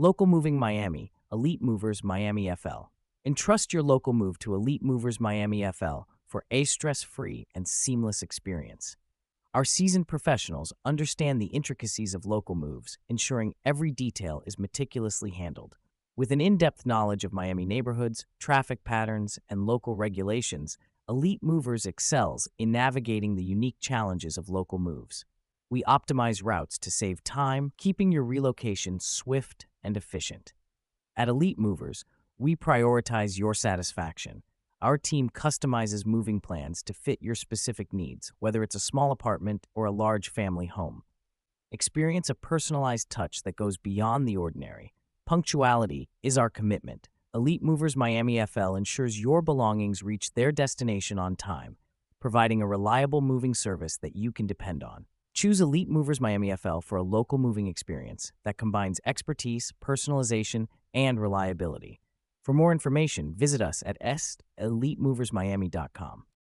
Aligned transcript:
Local 0.00 0.26
Moving 0.26 0.58
Miami, 0.58 1.12
Elite 1.30 1.60
Movers 1.60 2.02
Miami 2.02 2.50
FL. 2.56 2.88
Entrust 3.26 3.74
your 3.74 3.82
local 3.82 4.14
move 4.14 4.38
to 4.38 4.54
Elite 4.54 4.82
Movers 4.82 5.20
Miami 5.20 5.62
FL 5.72 6.06
for 6.26 6.42
a 6.50 6.64
stress 6.64 7.02
free 7.02 7.46
and 7.54 7.68
seamless 7.68 8.22
experience. 8.22 8.96
Our 9.52 9.66
seasoned 9.66 10.08
professionals 10.08 10.72
understand 10.86 11.38
the 11.38 11.48
intricacies 11.48 12.14
of 12.14 12.24
local 12.24 12.54
moves, 12.54 12.96
ensuring 13.10 13.52
every 13.62 13.90
detail 13.90 14.42
is 14.46 14.58
meticulously 14.58 15.32
handled. 15.32 15.76
With 16.16 16.32
an 16.32 16.40
in 16.40 16.56
depth 16.56 16.86
knowledge 16.86 17.22
of 17.22 17.34
Miami 17.34 17.66
neighborhoods, 17.66 18.24
traffic 18.38 18.84
patterns, 18.84 19.38
and 19.50 19.66
local 19.66 19.96
regulations, 19.96 20.78
Elite 21.10 21.42
Movers 21.42 21.84
excels 21.84 22.48
in 22.56 22.72
navigating 22.72 23.34
the 23.34 23.44
unique 23.44 23.76
challenges 23.80 24.38
of 24.38 24.48
local 24.48 24.78
moves. 24.78 25.26
We 25.68 25.82
optimize 25.82 26.40
routes 26.42 26.78
to 26.78 26.90
save 26.90 27.22
time, 27.22 27.72
keeping 27.76 28.10
your 28.10 28.24
relocation 28.24 28.98
swift 28.98 29.66
and 29.82 29.96
efficient. 29.96 30.52
At 31.16 31.28
Elite 31.28 31.58
Movers, 31.58 32.04
we 32.38 32.56
prioritize 32.56 33.38
your 33.38 33.54
satisfaction. 33.54 34.42
Our 34.80 34.96
team 34.96 35.28
customizes 35.28 36.06
moving 36.06 36.40
plans 36.40 36.82
to 36.84 36.94
fit 36.94 37.20
your 37.20 37.34
specific 37.34 37.92
needs, 37.92 38.32
whether 38.38 38.62
it's 38.62 38.74
a 38.74 38.80
small 38.80 39.12
apartment 39.12 39.66
or 39.74 39.84
a 39.84 39.92
large 39.92 40.30
family 40.30 40.66
home. 40.66 41.02
Experience 41.70 42.30
a 42.30 42.34
personalized 42.34 43.10
touch 43.10 43.42
that 43.42 43.56
goes 43.56 43.76
beyond 43.76 44.26
the 44.26 44.36
ordinary. 44.36 44.94
Punctuality 45.26 46.08
is 46.22 46.38
our 46.38 46.50
commitment. 46.50 47.08
Elite 47.34 47.62
Movers 47.62 47.94
Miami 47.94 48.44
FL 48.46 48.74
ensures 48.74 49.20
your 49.20 49.42
belongings 49.42 50.02
reach 50.02 50.32
their 50.32 50.50
destination 50.50 51.18
on 51.18 51.36
time, 51.36 51.76
providing 52.18 52.60
a 52.60 52.66
reliable 52.66 53.20
moving 53.20 53.54
service 53.54 53.98
that 53.98 54.16
you 54.16 54.32
can 54.32 54.46
depend 54.46 54.82
on. 54.82 55.06
Choose 55.40 55.58
Elite 55.58 55.88
Movers 55.88 56.20
Miami 56.20 56.54
FL 56.54 56.80
for 56.80 56.98
a 56.98 57.02
local 57.02 57.38
moving 57.38 57.66
experience 57.66 58.30
that 58.44 58.58
combines 58.58 59.00
expertise, 59.06 59.72
personalization, 59.82 60.66
and 60.92 61.18
reliability. 61.18 62.02
For 62.44 62.52
more 62.52 62.72
information, 62.72 63.32
visit 63.34 63.62
us 63.62 63.82
at 63.86 63.96
elitemoversmiami.com. 64.60 66.24